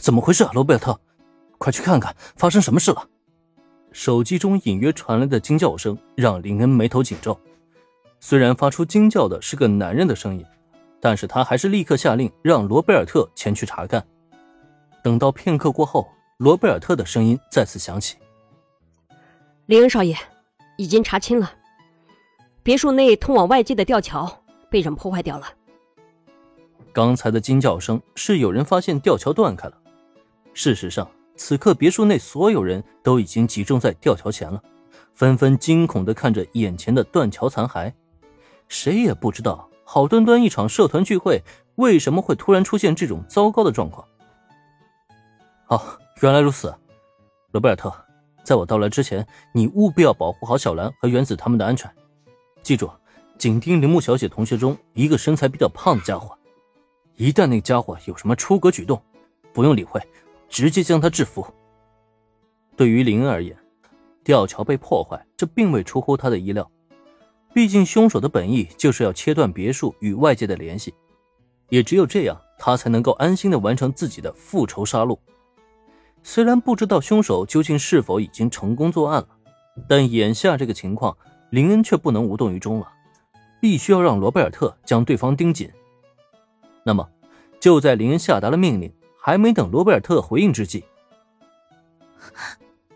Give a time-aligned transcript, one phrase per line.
[0.00, 0.98] 怎么回事啊，罗贝尔特？
[1.58, 3.06] 快去看看，发生什么事了？
[3.90, 7.38] 手机中隐约传来的惊叫声让林恩眉头紧皱。
[8.20, 10.44] 虽然发出惊叫的是个男人的声音，
[11.00, 14.06] 但是他还是立刻下令让罗贝尔特前去查看。
[15.02, 18.16] 等到片刻过后，罗贝尔特的声音再次响起
[19.66, 20.16] ：“林恩少爷，
[20.76, 21.52] 已经查清了，
[22.62, 25.46] 别墅内通往外界的吊桥被人破坏掉了。
[26.92, 29.74] 刚才的惊叫声是有人发现吊桥断开了。
[30.58, 31.08] 事实上。”
[31.40, 34.60] 此刻，别墅内所有人都已经集中在吊桥前了，
[35.14, 37.92] 纷纷惊恐地看着眼前的断桥残骸。
[38.66, 41.40] 谁也不知道，好端端一场社团聚会，
[41.76, 44.04] 为什么会突然出现这种糟糕的状况？
[45.68, 45.80] 哦，
[46.22, 46.74] 原来如此，
[47.52, 47.94] 罗贝尔特，
[48.42, 51.88] 在我到来之前，你务必要保护好小兰和原子他们的安全。
[52.64, 52.90] 记住，
[53.38, 56.36] 紧盯铃木小姐同学中一个身材比较胖的家伙，
[57.14, 59.00] 一旦那家伙有什么出格举动，
[59.52, 60.02] 不用理会。
[60.48, 61.46] 直接将他制服。
[62.76, 63.56] 对于林恩而言，
[64.22, 66.70] 吊桥被破坏，这并未出乎他的意料。
[67.52, 70.94] 毕竟凶手的本意就是要切断别墅与外界的联系，
[71.70, 75.18] 也只有这样，他才能够安心的完成自己的复仇杀戮。
[76.22, 79.28] 虽然不知道凶手究竟是否已经成功作案了，
[79.88, 81.16] 但眼下这个情况，
[81.50, 82.92] 林恩却不能无动于衷了，
[83.60, 85.70] 必须要让罗贝尔特将对方盯紧。
[86.84, 87.08] 那么，
[87.58, 88.92] 就在林恩下达了命令。
[89.28, 90.86] 还没等罗贝尔特回应之际，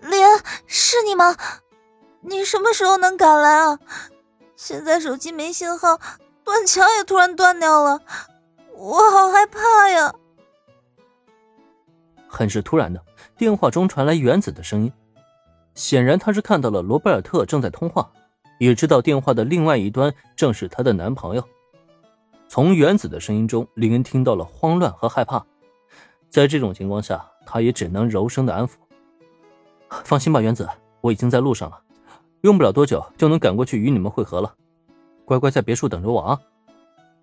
[0.00, 1.36] 林恩，是你吗？
[2.20, 3.80] 你什么时候能赶来啊？
[4.54, 5.98] 现在手机没信号，
[6.44, 8.00] 断桥也突然断掉了，
[8.76, 10.14] 我好害怕呀！
[12.28, 13.04] 很是突然的，
[13.36, 14.92] 电话中传来原子的声音，
[15.74, 18.08] 显然他是看到了罗贝尔特正在通话，
[18.60, 21.42] 也知道电话的另外一端正是她的男朋友。
[22.48, 25.44] 从原子的声音中，林恩听到了慌乱和害怕。
[26.30, 28.74] 在这种情况下，他也只能柔声的安抚
[30.04, 30.68] ：“放心吧，原子，
[31.00, 31.82] 我已经在路上了，
[32.42, 34.54] 用不了多久就能赶过去与你们会合了。
[35.24, 36.40] 乖乖在别墅等着我啊！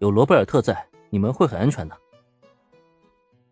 [0.00, 1.96] 有罗贝尔特在，你们会很安全的。”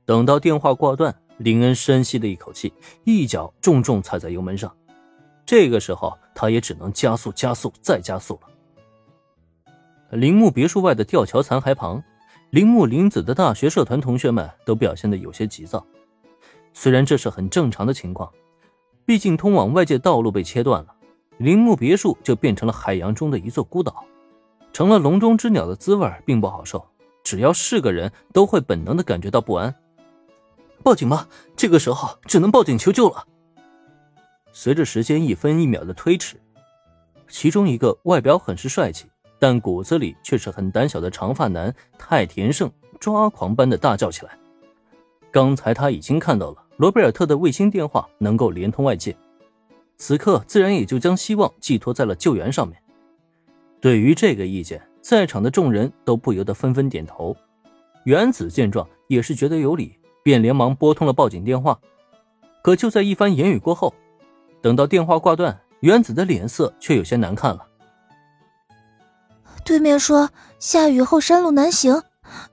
[0.05, 4.77] 等到电话挂断，林恩深吸了一口气，一脚重重踩在油门上。
[5.47, 8.49] 这个时候，他也只能加速、加速再加速了。
[10.19, 12.03] 铃木别墅外的吊桥残骸旁。
[12.55, 15.85] 铃木林子的大学社团同学们都表现得有些急躁，
[16.73, 18.33] 虽然这是很正常的情况，
[19.05, 20.95] 毕竟通往外界道路被切断了，
[21.39, 24.05] 铃木别墅就变成了海洋中的一座孤岛，
[24.73, 26.87] 成了笼中之鸟的滋味并不好受。
[27.25, 29.75] 只要是个人都会本能的感觉到不安。
[30.85, 31.27] 报警吗？
[31.57, 33.27] 这个时候只能报警求救了。
[34.53, 36.41] 随着时间一分一秒的推迟，
[37.27, 39.07] 其中一个外表很是帅气。
[39.45, 44.39] 但骨子里却是很胆小的长发男太田胜抓狂般的大叫起来。
[45.31, 49.15] 刚才他已经看到了罗贝尔特的卫星电话能够连通外界，
[49.99, 52.83] 此刻自然也就将希望寄托在了救援上面。
[53.83, 57.37] 对于这个意见，在场的众人都不由得纷纷点头。
[58.05, 61.79] 原子见状也是觉得有理，便连忙拨通了报警电话。
[62.63, 63.93] 可就在一番言语过后，
[64.63, 67.67] 等到电话挂断，原子的脸色却有些难看了。
[69.65, 72.03] 对面说下雨后山路难行，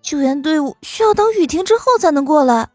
[0.02, 2.70] 救援队伍需要等雨停之后才能过来。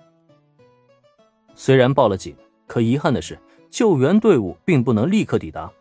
[1.54, 2.36] 虽然报了警，
[2.66, 3.38] 可遗憾的是，
[3.70, 5.72] 救援队伍并不能立刻抵达，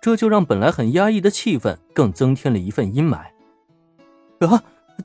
[0.00, 3.18] 这就让本来很压抑的气氛更增添了一份阴霾。
[4.46, 4.62] 啊，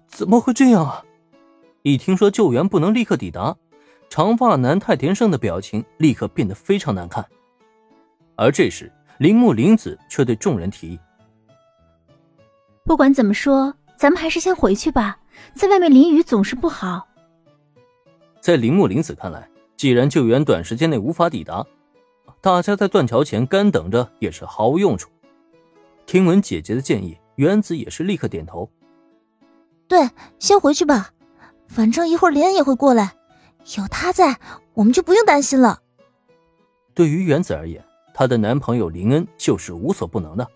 [0.08, 1.04] 怎么会这样啊？
[1.82, 3.56] 一听说救援不能立刻抵达，
[4.10, 7.26] 长发男太田胜的表情立刻变得非常难看。
[8.36, 11.00] 而这时，铃木玲子却对众人提议。
[12.86, 15.18] 不管怎么说，咱们还是先回去吧，
[15.56, 17.08] 在外面淋雨总是不好。
[18.40, 21.66] 在铃木林子看来，既然救援短时间内无法抵达，
[22.42, 25.10] 大家在断桥前干等着也是毫无用处。
[26.06, 28.70] 听闻姐姐的建议，原子也是立刻点头。
[29.88, 30.08] 对，
[30.38, 31.10] 先回去吧，
[31.68, 33.16] 反正一会儿莲也会过来，
[33.78, 34.40] 有她在，
[34.76, 35.82] 我们就不用担心了。
[36.94, 37.84] 对于原子而言，
[38.14, 40.48] 她的男朋友林恩就是无所不能的，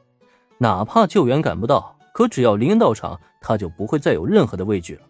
[0.59, 1.95] 哪怕救援赶不到。
[2.19, 5.04] 可只要林恩到场，他就不会再有任何的畏惧了。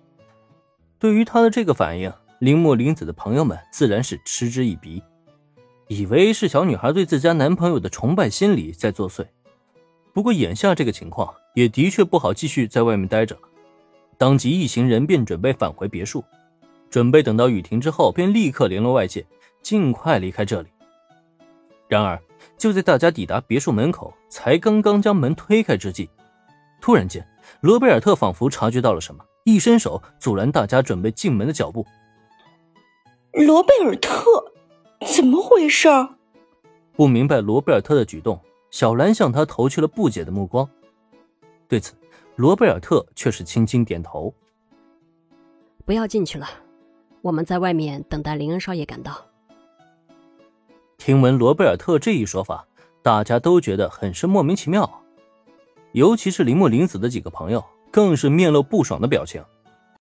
[0.99, 5.01] 对于他的这个反应，铃木林子的朋友们自然是嗤之以鼻，
[5.87, 9.25] 以为是小女孩对自家男朋友的崇拜心理在作祟。
[10.13, 13.41] 不过眼下这个情况也的确不好继续在外面待着了，
[14.15, 16.23] 当即一行人便准备返回别墅，
[16.91, 19.25] 准备等到雨停之后便立刻联络外界，
[19.63, 20.69] 尽快离开这里。
[21.87, 22.21] 然而
[22.55, 26.07] 就在大家抵达别墅门口，才刚刚将门推开之际。
[26.81, 27.25] 突然间，
[27.61, 31.85] 罗贝尔特仿佛察觉到了什么，一伸手阻拦大家准备进门的脚步。
[33.33, 34.23] 罗贝尔特，
[35.15, 35.87] 怎么回事？
[36.93, 38.39] 不明白罗贝尔特的举动，
[38.71, 40.67] 小兰向他投去了不解的目光。
[41.67, 41.93] 对此，
[42.35, 44.33] 罗贝尔特却是轻轻点头
[45.85, 46.47] ：“不要进去了，
[47.21, 49.25] 我们在外面等待林恩少爷赶到。”
[50.97, 52.67] 听闻罗贝尔特这一说法，
[53.01, 55.01] 大家都觉得很是莫名其妙，
[55.93, 59.43] 尤其是林木林子的几个朋友，更是面露不爽的表情。